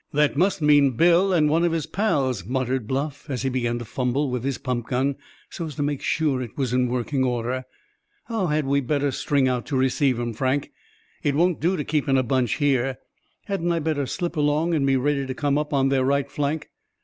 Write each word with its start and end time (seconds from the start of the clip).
"That 0.13 0.35
must 0.35 0.63
mean 0.63 0.93
Bill, 0.97 1.31
and 1.31 1.47
one 1.47 1.63
of 1.63 1.73
his 1.73 1.85
pals," 1.85 2.43
muttered 2.43 2.87
Bluff, 2.87 3.29
as 3.29 3.43
he 3.43 3.49
began 3.49 3.77
to 3.77 3.85
fumble 3.85 4.31
with 4.31 4.43
his 4.43 4.57
pump 4.57 4.87
gun, 4.87 5.15
so 5.51 5.67
as 5.67 5.75
to 5.75 5.83
make 5.83 6.01
sure 6.01 6.41
it 6.41 6.57
was 6.57 6.73
in 6.73 6.87
working 6.87 7.23
order. 7.23 7.65
"How 8.25 8.47
had 8.47 8.65
we 8.65 8.81
better 8.81 9.11
string 9.11 9.47
out 9.47 9.67
to 9.67 9.77
receive 9.77 10.19
'em, 10.19 10.33
Frank? 10.33 10.71
It 11.21 11.35
won't 11.35 11.61
do 11.61 11.77
to 11.77 11.83
keep 11.83 12.09
in 12.09 12.17
a 12.17 12.23
bunch 12.23 12.53
here. 12.55 12.97
Hadn't 13.45 13.71
I 13.71 13.77
better 13.77 14.07
slip 14.07 14.35
along, 14.35 14.73
and 14.73 14.87
be 14.87 14.97
ready 14.97 15.27
to 15.27 15.35
come 15.35 15.55
up 15.59 15.71
on 15.71 15.89
their 15.89 16.03
right 16.03 16.31
flank?" 16.31 16.71